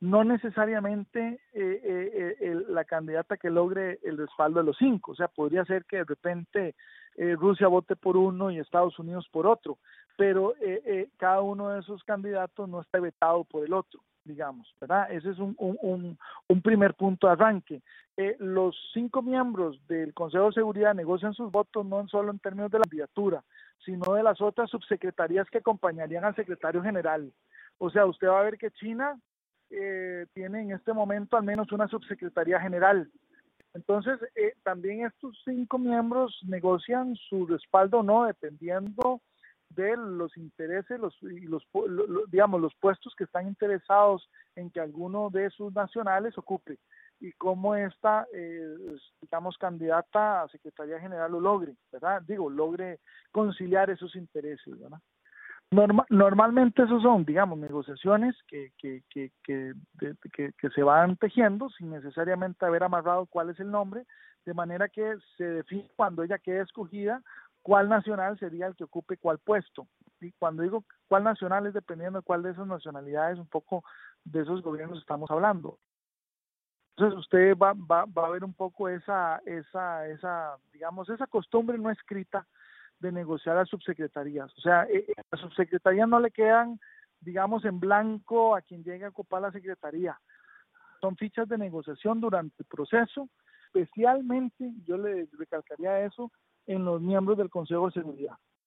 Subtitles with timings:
[0.00, 5.12] no necesariamente eh, eh, la candidata que logre el respaldo de los cinco.
[5.12, 6.74] O sea, podría ser que de repente
[7.36, 9.78] Rusia vote por uno y Estados Unidos por otro,
[10.16, 10.54] pero
[11.16, 15.10] cada uno de esos candidatos no está vetado por el otro digamos, ¿verdad?
[15.10, 16.18] Ese es un, un,
[16.48, 17.82] un primer punto de arranque.
[18.38, 22.78] los cinco miembros del Consejo de Seguridad negocian sus votos no solo en términos de
[22.78, 23.42] la candidatura,
[23.84, 27.32] sino de las otras subsecretarías que acompañarían al secretario general.
[27.78, 29.18] O sea, usted va a ver que China
[29.70, 33.10] eh, tiene en este momento al menos una subsecretaría general.
[33.74, 39.20] Entonces, eh, también estos cinco miembros negocian su respaldo o no, dependiendo
[39.70, 41.62] de los intereses los, y los,
[42.30, 46.78] digamos, los puestos que están interesados en que alguno de sus nacionales ocupe
[47.20, 52.22] y cómo esta, eh, digamos, candidata a Secretaría General lo logre, ¿verdad?
[52.22, 53.00] Digo, logre
[53.32, 55.00] conciliar esos intereses, ¿verdad?
[55.70, 59.74] Normalmente esos son, digamos, negociaciones que, que, que, que,
[60.32, 64.06] que, se van tejiendo sin necesariamente haber amarrado cuál es el nombre,
[64.46, 67.22] de manera que se define cuando ella quede escogida
[67.62, 69.86] cuál nacional sería el que ocupe cuál puesto.
[70.20, 73.84] Y cuando digo cuál nacional es dependiendo de cuál de esas nacionalidades, un poco
[74.24, 75.78] de esos gobiernos estamos hablando.
[76.96, 81.76] Entonces usted va, va, va a ver un poco esa, esa, esa, digamos, esa costumbre
[81.76, 82.46] no escrita
[83.00, 84.52] de negociar a subsecretarías.
[84.56, 86.80] O sea, eh, a las subsecretarías no le quedan,
[87.20, 90.18] digamos, en blanco a quien llegue a ocupar la secretaría.
[91.00, 93.28] Son fichas de negociación durante el proceso,
[93.72, 96.32] especialmente, yo le recalcaría eso,
[96.66, 98.36] en los miembros del Consejo de Seguridad.